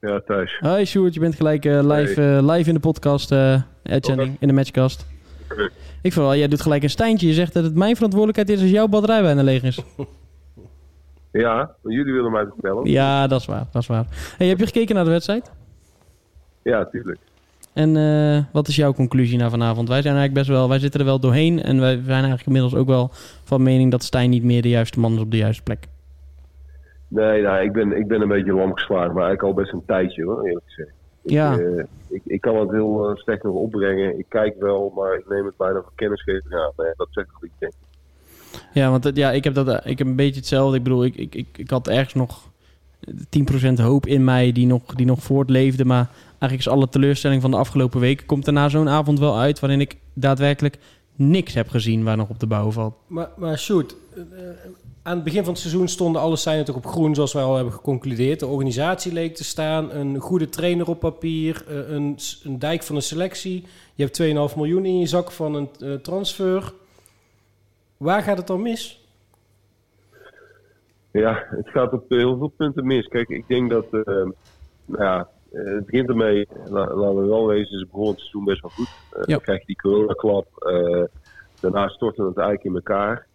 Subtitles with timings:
[0.00, 0.58] Ja, thuis.
[0.60, 3.32] Hoi Sjoerd, je bent gelijk eh, live, eh, live in de podcast,
[3.82, 5.06] uitzending, in de matchcast.
[6.02, 7.26] Ik vind wel, jij doet gelijk een Stijntje.
[7.26, 9.80] Je zegt dat het mijn verantwoordelijkheid is als jouw batterij bijna leeg is.
[11.32, 12.90] Ja, jullie willen mij toch bellen?
[12.90, 14.06] Ja, dat is waar, dat is waar.
[14.36, 15.50] Hey, heb je gekeken naar de wedstrijd?
[16.62, 17.18] Ja, tuurlijk.
[17.72, 19.88] En wat is jouw conclusie na vanavond?
[19.88, 22.74] Wij zijn eigenlijk best wel, wij zitten er wel doorheen en wij zijn eigenlijk inmiddels
[22.74, 23.10] ook wel
[23.44, 25.88] van mening dat Stijn niet meer de juiste man is op de juiste plek.
[27.08, 29.84] Nee, nou, ik, ben, ik ben een beetje lam geslagen, maar eigenlijk al best een
[29.86, 30.92] tijdje hoor, eerlijk gezegd.
[31.22, 31.58] Ik, Ja.
[31.58, 34.18] eh, ik, ik kan het heel uh, slecht nog opbrengen.
[34.18, 36.72] Ik kijk wel, maar ik neem het bijna voor kennisgeving aan.
[36.76, 37.76] Nee, dat zegt toch iets.
[38.72, 40.76] Ja, want ja, ik heb dat, eh, ik heb een beetje hetzelfde.
[40.76, 42.48] Ik bedoel, ik, ik, ik, ik had ergens nog
[43.68, 47.50] 10% hoop in mij die nog, die nog voortleefde, maar eigenlijk is alle teleurstelling van
[47.50, 50.78] de afgelopen weken komt er na zo'n avond wel uit waarin ik daadwerkelijk
[51.18, 52.94] niks heb gezien waar nog op de bouw valt.
[53.06, 54.22] Maar, maar shoot, eh,
[55.08, 57.54] aan het begin van het seizoen stonden alle seinen toch op groen, zoals wij al
[57.54, 58.40] hebben geconcludeerd.
[58.40, 62.96] De organisatie leek te staan, een goede trainer op papier, eh, een, een dijk van
[62.96, 63.64] een selectie.
[63.94, 66.72] Je hebt 2,5 miljoen in je zak van een eh, transfer.
[67.96, 69.06] Waar gaat het dan mis?
[71.10, 73.08] Ja, het gaat op heel veel punten mis.
[73.08, 74.02] Kijk, ik denk dat, eh,
[74.84, 78.44] nou ja, eh, het begint ermee, la- laten we wel wezen, ze begonnen het seizoen
[78.44, 78.88] best wel goed.
[79.12, 81.02] Eh, Dan krijg je die coronaklap, eh
[81.60, 83.26] daarna stortte het eigenlijk in elkaar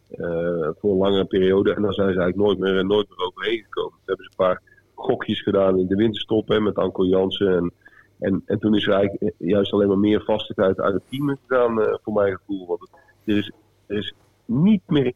[0.79, 1.73] voor een langere periode.
[1.73, 3.91] En dan zijn ze eigenlijk nooit meer, nooit meer overheen gekomen.
[3.91, 4.61] Toen hebben ze een paar
[4.95, 7.53] gokjes gedaan in de winterstop hè, met Anko Jansen.
[7.57, 7.71] En,
[8.19, 11.81] en, en toen is er eigenlijk juist alleen maar meer vastigheid uit het team gegaan,
[11.81, 12.67] eh, voor mijn gevoel.
[12.67, 12.89] Want
[13.23, 13.51] er is,
[13.85, 14.13] er is
[14.45, 15.13] niet meer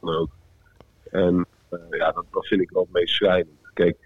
[0.00, 0.30] ook.
[1.10, 1.46] En
[1.90, 3.70] ja, dat, dat vind ik wel het meest schrijnend.
[3.74, 3.96] Kijk,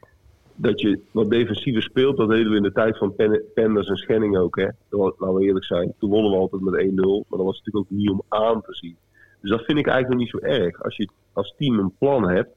[0.54, 3.96] dat je wat defensiever speelt, dat deden we in de tijd van Pen- Penders en
[3.96, 4.56] Schenning ook.
[4.56, 4.68] Hè.
[4.90, 5.92] Laten we eerlijk zijn.
[5.98, 6.94] Toen wonnen we altijd met 1-0,
[7.28, 8.96] maar dat was natuurlijk ook niet om aan te zien.
[9.40, 10.82] Dus dat vind ik eigenlijk nog niet zo erg.
[10.82, 12.50] Als je als team een plan hebt,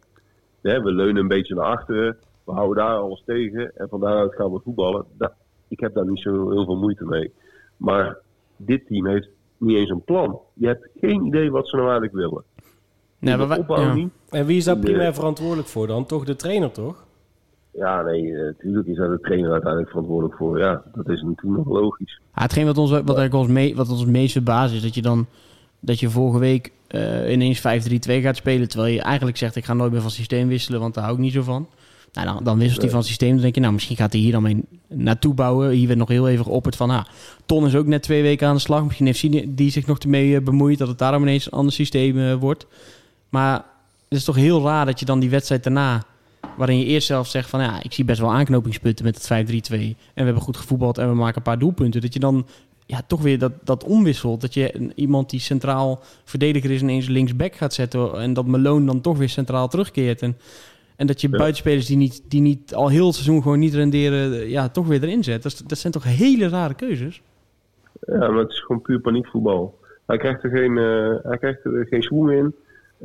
[0.62, 4.36] hè, we leunen een beetje naar achteren, we houden daar alles tegen en van daaruit
[4.36, 5.06] gaan we voetballen.
[5.18, 5.34] Dat,
[5.68, 7.32] ik heb daar niet zo heel veel moeite mee.
[7.78, 8.18] Maar
[8.58, 10.40] dit team heeft niet eens een plan.
[10.54, 12.44] Je hebt geen idee wat ze nou eigenlijk willen.
[13.20, 14.08] Nee, de maar wij- ja.
[14.30, 16.06] En wie is daar primair verantwoordelijk voor dan?
[16.06, 17.06] Toch de trainer, toch?
[17.78, 20.60] Ja, nee, natuurlijk is daar de trainer uiteindelijk verantwoordelijk voor.
[20.60, 22.20] Ja, dat is natuurlijk nog logisch.
[22.36, 25.02] Ja, hetgeen wat ons, wat eigenlijk ons, mee, wat ons meest verbaast is dat je
[25.02, 25.26] dan
[25.80, 27.62] dat je vorige week eh, ineens 5-3-2
[28.22, 28.70] gaat spelen.
[28.70, 31.22] Terwijl je eigenlijk zegt, ik ga nooit meer van systeem wisselen, want daar hou ik
[31.22, 31.68] niet zo van.
[32.14, 33.32] Nou, dan, dan wisselt hij van systeem.
[33.32, 35.70] Dan denk je, nou, misschien gaat hij hier dan mee naartoe bouwen.
[35.70, 37.06] Hier werd nog heel even geopperd van, ah,
[37.46, 38.84] Ton is ook net twee weken aan de slag.
[38.84, 41.74] Misschien heeft die, die zich nog ermee eh, bemoeid dat het daarom ineens een ander
[41.74, 42.68] systeem eh, wordt.
[43.30, 43.54] Maar
[44.10, 46.04] het is toch heel raar dat je dan die wedstrijd daarna,
[46.58, 49.74] waarin je eerst zelf zegt van, ja, ik zie best wel aanknopingspunten met het 5-3-2.
[49.74, 52.02] En we hebben goed gevoetbald en we maken een paar doelpunten.
[52.02, 52.46] Dat je dan
[52.86, 54.42] ja, toch weer dat, dat omwisselt.
[54.42, 58.20] Dat je iemand die centraal verdediger is ineens linksback gaat zetten.
[58.20, 60.22] En dat Malone dan toch weer centraal terugkeert.
[60.22, 60.38] En,
[60.96, 61.38] en dat je Ja.
[61.38, 65.04] buitenspelers die, niet, die niet al heel het seizoen gewoon niet renderen, ja, toch weer
[65.04, 65.44] erin zet.
[65.44, 67.22] Dat, dat zijn toch hele rare keuzes?
[68.06, 69.80] Ja, maar het is gewoon puur paniekvoetbal.
[70.06, 72.56] Hij krijgt er geen, eh, hij krijgt er geen schoen in.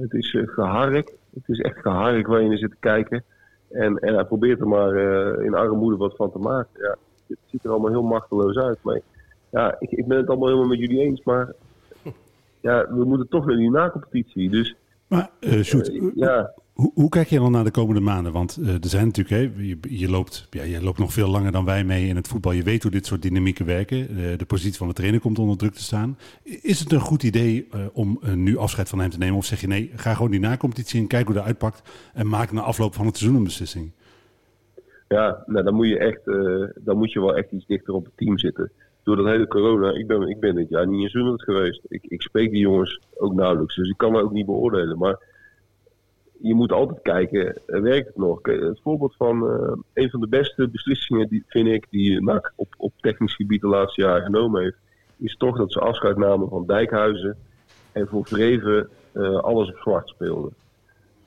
[0.00, 1.12] Het is gehark.
[1.34, 3.24] Het is echt gehark waar je naar zit te kijken.
[3.70, 6.82] En, en hij probeert er maar eh, in armoede wat van te maken.
[6.82, 8.78] Ja, het ziet er allemaal heel machteloos uit.
[8.82, 9.00] Maar
[9.50, 11.22] ja, ik, ik ben het allemaal helemaal met jullie eens.
[11.22, 11.52] Maar
[12.60, 14.50] ja, we moeten toch naar die nacompetitie.
[14.50, 14.76] Dus
[15.06, 18.32] Maar eh Sjoerd, eh, ja, hoe, hoe kijk je dan naar de komende maanden?
[18.32, 21.64] Want eh, er zijn natuurlijk, hè, je, loopt, ja, je loopt nog veel langer dan
[21.64, 22.52] wij mee in het voetbal.
[22.52, 23.98] Je weet hoe dit soort dynamieken werken.
[23.98, 26.18] Eh, de positie van de trainer komt onder druk te staan.
[26.42, 29.36] Is het een goed idee eh, om nu afscheid van hem te nemen?
[29.36, 32.10] Of zeg je nee, ga gewoon die nacompetitie in, kijk hoe dat uitpakt.
[32.14, 33.90] En maak na afloop van het seizoen een beslissing.
[35.08, 36.24] Ja, nou, dan moet je echt,
[36.84, 38.70] dan moet je wel echt iets dichter op het team zitten.
[39.02, 41.80] Door dat hele corona, ik ben, ik ben dit jaar niet in geweest.
[41.88, 44.98] Ik, ik spreek die jongens ook nauwelijks, dus ik kan dat ook niet beoordelen.
[44.98, 45.18] Maar
[46.42, 48.38] je moet altijd kijken, eh, werkt het nog?
[48.42, 52.74] Het voorbeeld van eh, een van de beste beslissingen, die, vind ik, die NAC op,
[52.76, 54.76] op technisch gebied de laatste jaren genomen heeft,
[55.16, 57.36] is toch dat ze afscheid namen van Dijkhuizen
[57.92, 60.54] en voor Vreven eh, alles op zwart speelden.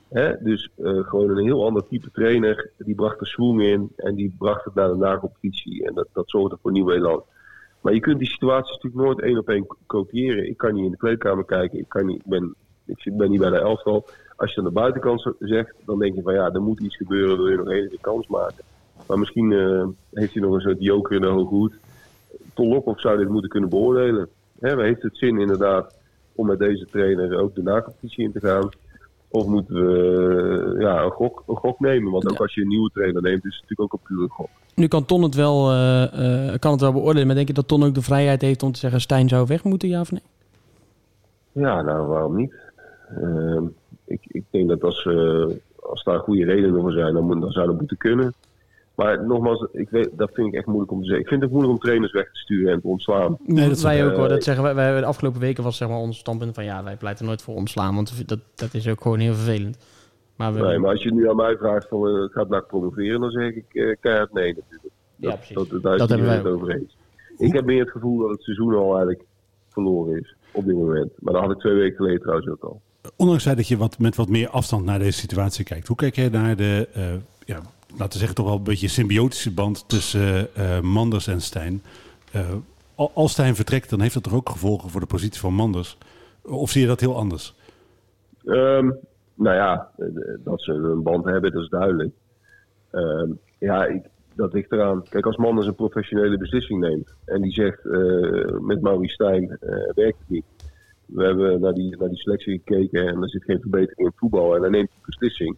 [0.08, 0.42] Hè?
[0.42, 2.70] Dus gewoon een heel ander type trainer.
[2.78, 5.86] Die bracht de swing in en die bracht het naar de nacompetitie.
[5.86, 7.22] En dat, dat zorgde voor nieuw elan.
[7.80, 10.48] Maar je kunt die situaties natuurlijk nooit één op één kopiëren.
[10.48, 11.78] Ik kan niet in de kleedkamer kijken.
[11.78, 12.54] Ik, kan niet, ik, ben,
[12.86, 14.06] ik ben niet bij de elftal.
[14.36, 17.36] Als je aan de buitenkant zegt, dan denk je van ja, er moet iets gebeuren.
[17.36, 18.64] Wil je nog enige kans maken.
[19.06, 21.74] Maar misschien eh, heeft hij nog een soort joker in de hoge hoed.
[22.54, 24.28] Ton Lokhoff zou dit moeten kunnen beoordelen.
[24.60, 25.94] Hè, heeft het zin inderdaad
[26.34, 28.68] om met deze trainer ook de nacompetitie in te gaan?
[29.28, 32.12] Of moeten we eh, ja, een, gok, een gok nemen?
[32.12, 34.48] Want ook als je een nieuwe trainer neemt, is het natuurlijk ook een pure gok.
[34.74, 37.84] Nu kan Ton het wel, eh, kan het wel beoordelen, maar denk je dat Ton
[37.84, 40.22] ook de vrijheid heeft om te zeggen Stijn zou weg moeten, ja of nee?
[41.52, 42.54] Ja, nou waarom niet?
[43.08, 43.64] Ehm,
[44.22, 45.46] ik, ik denk dat als, eh,
[45.80, 48.34] als daar goede redenen voor zijn, dan, moet- dan zou dat moeten kunnen.
[48.94, 51.22] Maar nogmaals, ik weet, dat vind ik echt moeilijk om te zeggen.
[51.22, 53.36] Ik vind het moeilijk om trainers weg te sturen en te ontslaan.
[53.46, 54.28] Nee, dat wij ook hoor.
[54.28, 55.00] Dat zeggen wij, wij.
[55.00, 57.94] De afgelopen weken was zeg maar ons standpunt van ja, wij pleiten nooit voor ontslaan.
[57.94, 59.78] Want dat, dat is ook gewoon heel vervelend.
[60.36, 63.20] Maar we, Nee, maar als je nu aan mij vraagt van eh, gaat NAC promoveren,
[63.20, 64.92] dan zeg ik eh keihard nee natuurlijk.
[65.16, 65.54] Ja, Dat, precies.
[65.70, 66.96] dat, daar is Dat hebben wij het over eens.
[67.38, 69.24] Ik heb meer het gevoel dat het seizoen al eigenlijk
[69.68, 71.12] verloren is op dit moment.
[71.20, 72.80] Maar dat had ik twee weken geleden trouwens ook al.
[73.16, 76.28] Ondanks dat je wat, met wat meer afstand naar deze situatie kijkt, hoe kijk jij
[76.28, 77.02] naar de, eh,
[77.44, 77.60] ja,
[77.90, 81.82] laten we zeggen, toch wel een beetje symbiotische band tussen eh, Manders en Stijn?
[82.32, 82.52] Eh,
[82.94, 85.98] al- als Stijn vertrekt, dan heeft dat toch ook gevolgen voor de positie van Manders?
[86.42, 87.54] Of zie je dat heel anders?
[88.44, 88.90] Ehm,
[89.34, 89.90] nou ja,
[90.44, 92.14] dat ze een band hebben, dat is duidelijk.
[92.90, 94.02] Ehm, ja, ik,
[94.34, 95.02] dat ligt eraan.
[95.08, 97.84] Kijk, als man eens een professionele beslissing neemt en die zegt
[98.60, 99.58] met Maurice Stijn
[99.94, 100.44] werkt het niet.
[101.06, 104.54] We hebben naar die, naar die selectie gekeken en er zit geen verbetering in voetbal
[104.54, 105.56] en dan neemt hij een beslissing.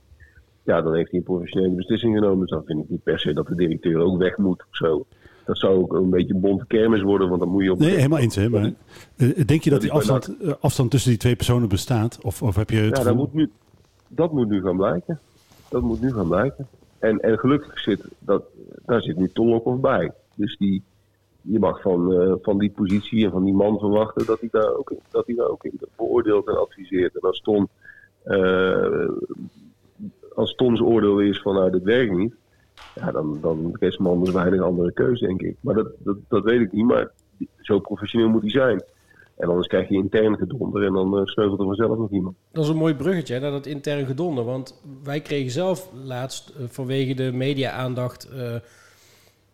[0.62, 2.40] Ja, dan heeft hij een professionele beslissing genomen.
[2.40, 5.06] Dus dan vind ik niet per se dat de directeur ook weg moet of zo.
[5.44, 7.94] Dat zou ook een beetje een bonte kermis worden, want dan moet je op Nee,
[7.94, 8.34] helemaal eens.
[8.34, 8.48] Hè?
[8.48, 8.72] Maar,
[9.16, 12.18] eh, denk je dat die afstand, eh, afstand tussen die twee personen bestaat?
[12.22, 13.50] Of, of heb je het Ja, dat moet, nu,
[14.08, 15.20] dat moet nu gaan blijken.
[15.68, 16.66] Dat moet nu gaan blijken.
[16.98, 18.44] En, en gelukkig zit, dat,
[18.86, 20.12] daar zit nu Tolokov bij.
[20.34, 20.82] Dus die,
[21.48, 24.74] je mag van, eh, van die positie en van die man verwachten dat hij daar
[24.74, 27.14] ook, dat hij daar ook in beoordeelt en adviseert.
[27.14, 27.68] En als Ton,
[28.22, 29.08] eh,
[30.34, 32.34] als Tons oordeel is van nou, dit werkt niet,
[32.94, 35.56] ja, dan, dan is man dus weinig andere keuze, denk ik.
[35.60, 37.10] Maar dat, dat, weet ik niet, maar
[37.60, 38.82] zo professioneel moet hij zijn.
[39.36, 42.36] En anders krijg je intern gedonder en dan eh, sneuvelt er vanzelf nog iemand.
[42.52, 44.44] Dat is een mooi bruggetje naar dat intern gedonder.
[44.44, 48.28] Want wij kregen zelf laatst vanwege de media-aandacht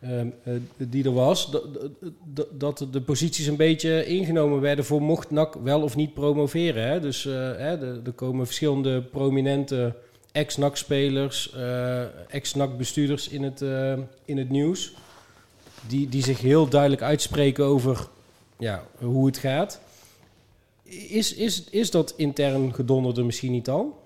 [0.02, 1.50] ehm, eh, die er was...
[1.50, 6.88] dat- de posities een beetje ingenomen werden voor mocht NAC wel of niet promoveren.
[6.88, 7.00] Hè?
[7.00, 9.94] Dus eh, er komen verschillende prominente
[10.32, 12.02] ex-NAC-spelers, eh,
[12.34, 13.93] ex-NAC-bestuurders in, het, eh,
[14.25, 14.93] in het nieuws...
[15.88, 18.08] Die, die zich heel duidelijk uitspreken over
[18.58, 19.81] ja, hoe het gaat...
[21.08, 24.01] Is, is, is dat intern gedonderde misschien niet al?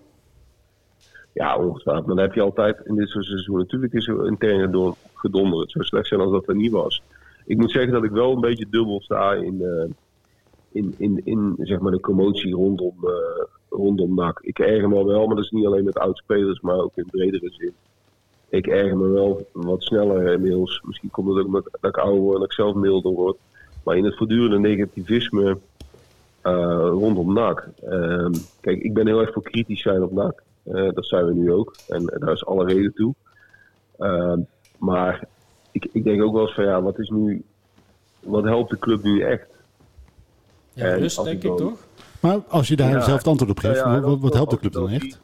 [1.37, 2.07] Ja, ongetwijfeld.
[2.07, 3.59] Maar dan heb je altijd in dit soort seizoen.
[3.59, 5.61] Natuurlijk is er intern gedon- gedonder.
[5.61, 7.03] Het zou slecht zijn als dat er niet was.
[7.47, 9.91] Ik moet zeggen dat ik wel een beetje dubbel sta in, eh,
[10.73, 14.41] in, in, in zeg maar de commotie rondom, eh, rondom NAC.
[14.43, 17.51] Ik erger me wel, maar dat is niet alleen met oudspelers, maar ook in bredere
[17.51, 17.73] zin.
[18.49, 20.83] Ik erger me wel wat sneller inmiddels.
[20.85, 23.37] Misschien komt het ook omdat dat ik ouder word en ik zelf milder word.
[23.85, 25.59] Maar in het voortdurende negativisme
[26.41, 27.69] eh, rondom NAC.
[27.83, 30.45] Ehm, kijk, ik ben heel erg voor kritisch zijn op NAC.
[30.73, 31.75] Eh, dat zijn we nu ook.
[31.89, 33.15] En daar is alle reden toe.
[33.99, 34.41] Ehm,
[34.79, 35.25] maar
[35.73, 37.45] ik, ik denk ook wel eens van ja, wat is nu.
[38.21, 39.47] Wat helpt de club nu echt?
[40.73, 41.87] Ja, En rust denk ik dan- toch?
[42.21, 43.01] Maar als je daar Ja.
[43.01, 45.01] zelf het antwoord op geeft, ja, wat, wat, helpt de club dan echt?
[45.03, 45.15] die-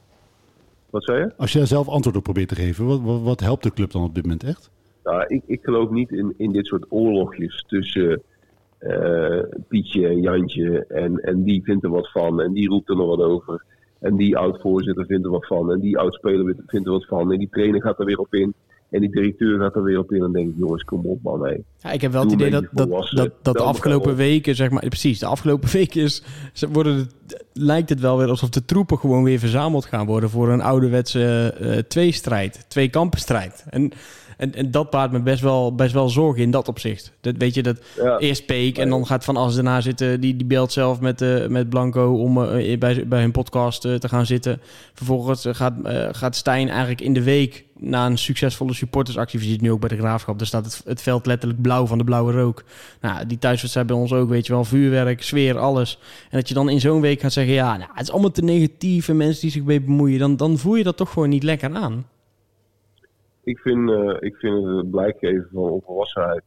[0.90, 1.32] Wat zei je?
[1.36, 3.90] Als je daar zelf antwoord op probeert te geven, wat, wat, wat helpt de club
[3.90, 4.70] dan op dit moment echt?
[5.04, 8.22] Nou, ik, ik geloof niet in, in dit soort oorlogjes tussen
[8.78, 10.84] eh, Pietje en Jantje.
[10.86, 13.64] En, en die vindt er wat van en die roept er nog wat over.
[14.02, 15.72] En die oud-voorzitter vindt er wat van.
[15.72, 17.32] En die oud-speler vindt er wat van.
[17.32, 18.54] En die trainer gaat er weer op in.
[18.90, 20.16] En die directeur gaat er weer op in.
[20.16, 21.42] En dan denk ik, jongens, kom op man.
[21.42, 21.62] Hey.
[21.78, 24.88] Ja, ik heb wel het idee dat, dat, dat, dat de afgelopen weken, zeg maar,
[24.88, 26.22] precies, de afgelopen weken is,
[26.52, 30.30] ze worden het, lijkt het wel weer alsof de troepen gewoon weer verzameld gaan worden
[30.30, 33.64] voor een ouderwetse eh tweestrijd, twee kampenstrijd.
[33.68, 33.92] En,
[34.42, 37.12] en, en dat baart me best wel, best wel zorgen in dat opzicht.
[37.20, 38.18] Dat, weet je, dat Ja.
[38.18, 41.46] eerst Peek en dan gaat Van As daarna zitten, die, die belt zelf met, eh,
[41.46, 44.60] met Blanco om eh, bij, bij hun podcast eh, te gaan zitten.
[44.94, 49.44] Vervolgens eh, gaat, eh, gaat Stijn eigenlijk in de week na een succesvolle supportersactie, je
[49.46, 52.04] ziet nu ook bij de Graafschap, daar staat het, het veld letterlijk blauw van de
[52.04, 52.64] blauwe rook.
[53.00, 55.98] Nou, die thuiswedstrijd bij ons ook, weet je wel, vuurwerk, sfeer, alles.
[56.30, 58.42] En dat je dan in zo'n week gaat zeggen, ja, nou, het is allemaal te
[58.42, 61.42] negatief en mensen die zich mee bemoeien, dan, dan voel je dat toch gewoon niet
[61.42, 62.04] lekker aan.
[63.44, 66.42] Ik vind, eh, ik vind het blijk geven van onvolwassenheid.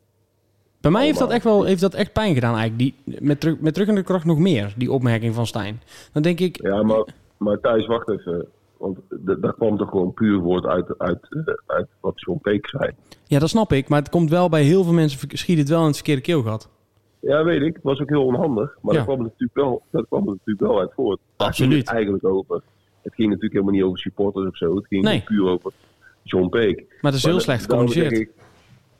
[0.81, 2.79] Bij mij heeft dat echt wel heeft dat echt pijn gedaan eigenlijk.
[3.05, 5.81] Die, met, terug, met terug in de kracht nog meer, die opmerking van Stijn.
[6.13, 8.45] Dan denk ik, Ja, maar, maar Thijs, wacht even.
[8.77, 12.91] Want daar kwam toch gewoon puur woord uit, uit, eh, uit wat John Peek zei.
[13.25, 13.89] ja, dat snap ik.
[13.89, 16.69] Maar het komt wel bij heel veel mensen, schiet het wel in het verkeerde keelgat.
[17.19, 17.73] Ja, weet ik.
[17.73, 18.77] Het was ook heel onhandig.
[18.81, 18.99] Maar Ja.
[18.99, 21.19] daar kwam het natuurlijk wel, daar kwam natuurlijk wel uit voort.
[21.37, 21.77] Absoluut.
[21.77, 22.61] het eigenlijk over.
[23.01, 24.75] Het ging natuurlijk helemaal niet over supporters of zo.
[24.75, 25.21] Het ging Nee.
[25.21, 25.71] puur over
[26.27, 26.77] John Peek.
[27.01, 28.29] Maar het is heel Maar slecht gecommuniceerd.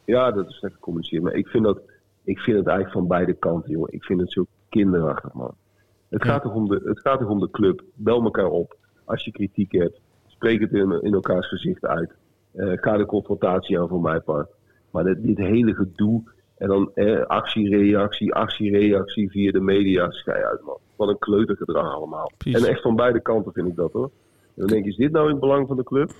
[0.06, 1.24] ja, dat is slecht gecommuniceerd.
[1.24, 1.82] Maar ik vind, dat,
[2.24, 3.94] ik vind het eigenlijk van beide kanten, jongen.
[3.94, 5.54] Ik vind het zo kinderachtig, man.
[6.10, 6.30] Het, Ja.
[6.30, 7.84] gaat toch om de, het gaat toch om de club.
[7.94, 8.78] Bel elkaar op.
[9.06, 12.12] Als je kritiek hebt, spreek het in, in elkaars gezicht uit.
[12.52, 14.50] Eh, ga de confrontatie aan voor mijn part.
[14.92, 16.24] Maar dit, dit hele gedoe.
[16.58, 20.12] En dan eh, actie, reactie, actie, reactie via de media.
[20.12, 20.78] Schij uit, man.
[20.96, 22.32] Wat een kleutergedrag allemaal.
[22.38, 22.64] Precies.
[22.64, 24.06] En echt van beide kanten vind ik dat, hoor.
[24.46, 26.12] En dan denk je, is dit nou in het belang van de club?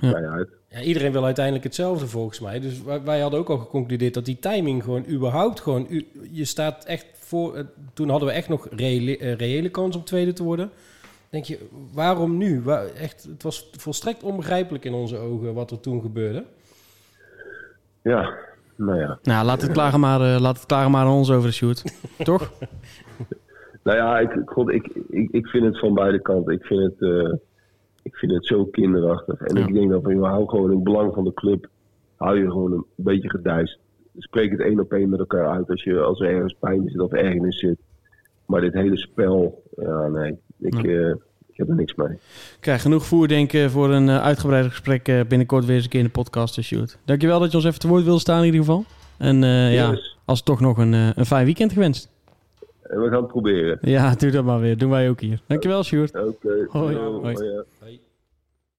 [0.00, 0.12] Ja.
[0.12, 0.48] Uit.
[0.68, 2.60] Ja, iedereen wil uiteindelijk hetzelfde volgens mij.
[2.60, 5.86] Dus wij, wij hadden ook al geconcludeerd dat die timing gewoon überhaupt gewoon...
[5.90, 7.54] u- je staat echt voor...
[7.56, 10.70] eh, Toen hadden we echt nog reële, eh, reële kans om tweede te worden.
[11.30, 11.58] Denk je,
[11.92, 12.62] waarom nu?
[12.62, 16.44] Waar, echt, het was volstrekt onbegrijpelijk in onze ogen wat er toen gebeurde.
[18.02, 18.34] Ja,
[18.76, 19.18] nou ja.
[19.22, 21.84] Nou, laat het klagen maar, eh, laat het klagen maar aan ons over de shoot.
[22.24, 22.52] Toch?
[23.82, 26.52] Nou ja, ik, God, ik, ik, ik vind het van beide kanten.
[26.54, 27.32] Ik vind het, eh,
[28.08, 29.40] ik vind het zo kinderachtig.
[29.40, 29.66] En Ja.
[29.66, 31.68] ik denk dat van, joh, hou gewoon in het belang van de club.
[32.16, 33.78] Hou je gewoon een beetje gedijst.
[34.18, 37.00] Spreek het één op één met elkaar uit als, je, als er ergens pijn zit
[37.00, 37.78] of ergernis zit.
[38.46, 41.08] Maar dit hele spel, ja nee, ik, eh,
[41.48, 42.12] ik heb er niks mee.
[42.12, 45.84] Ik krijg genoeg voer, denk ik, voor een uh, uitgebreid gesprek uh, binnenkort weer eens
[45.84, 46.70] een keer in de podcast.
[47.04, 48.84] Dankjewel dat je ons even te woord wilde staan in ieder geval.
[49.18, 52.10] En uh, ja, als toch nog een, een fijn weekend gewenst.
[52.88, 53.78] En we gaan het proberen.
[53.80, 54.78] Ja, doe dat maar weer.
[54.78, 55.40] Doen wij ook hier.
[55.46, 56.14] Dankjewel, Sjoerd.
[56.14, 56.66] Oké.
[56.68, 56.96] Hoi.
[56.96, 58.00] Hoi.